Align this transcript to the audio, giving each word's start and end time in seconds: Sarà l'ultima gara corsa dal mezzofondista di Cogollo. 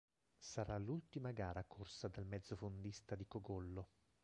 Sarà 0.39 0.79
l'ultima 0.79 1.31
gara 1.31 1.63
corsa 1.63 2.07
dal 2.07 2.25
mezzofondista 2.25 3.13
di 3.13 3.27
Cogollo. 3.27 3.87